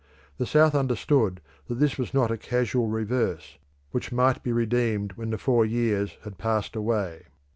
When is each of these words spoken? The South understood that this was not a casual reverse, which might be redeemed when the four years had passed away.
The 0.39 0.47
South 0.47 0.73
understood 0.73 1.41
that 1.67 1.75
this 1.75 1.99
was 1.99 2.11
not 2.11 2.31
a 2.31 2.35
casual 2.37 2.87
reverse, 2.87 3.59
which 3.91 4.11
might 4.11 4.41
be 4.41 4.51
redeemed 4.51 5.13
when 5.13 5.29
the 5.29 5.37
four 5.37 5.63
years 5.63 6.17
had 6.23 6.39
passed 6.39 6.75
away. 6.75 7.25